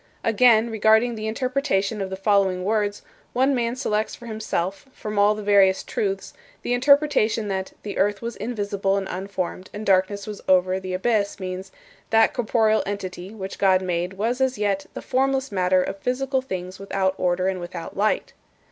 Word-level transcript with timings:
Again, 0.23 0.71
regarding 0.71 1.13
the 1.13 1.27
interpretation 1.27 2.01
of 2.01 2.09
the 2.09 2.15
following 2.15 2.63
words, 2.63 3.03
one 3.33 3.53
man 3.53 3.75
selects 3.75 4.15
for 4.15 4.25
himself, 4.25 4.87
from 4.93 5.19
all 5.19 5.35
the 5.35 5.43
various 5.43 5.83
truths, 5.83 6.33
the 6.63 6.73
interpretation 6.73 7.49
that 7.49 7.73
"the 7.83 7.99
earth 7.99 8.19
was 8.19 8.35
invisible 8.35 8.97
and 8.97 9.07
unformed 9.11 9.69
and 9.75 9.85
darkness 9.85 10.25
was 10.25 10.41
over 10.47 10.79
the 10.79 10.95
abyss" 10.95 11.39
means, 11.39 11.71
"That 12.09 12.33
corporeal 12.33 12.81
entity 12.87 13.31
which 13.35 13.59
God 13.59 13.83
made 13.83 14.13
was 14.13 14.41
as 14.41 14.57
yet 14.57 14.87
the 14.95 15.03
formless 15.03 15.51
matter 15.51 15.83
of 15.83 15.99
physical 15.99 16.41
things 16.41 16.79
without 16.79 17.13
order 17.19 17.47
and 17.47 17.59
without 17.59 17.95
light." 17.95 18.33